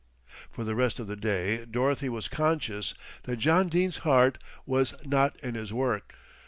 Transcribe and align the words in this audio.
For 0.49 0.63
the 0.63 0.73
rest 0.73 0.97
of 0.97 1.05
the 1.05 1.15
day 1.15 1.63
Dorothy 1.63 2.09
was 2.09 2.27
conscious 2.27 2.95
that 3.25 3.37
John 3.37 3.69
Dene's 3.69 3.97
heart 3.97 4.39
was 4.65 4.95
not 5.05 5.39
in 5.41 5.53
his 5.53 5.71
work. 5.71 6.15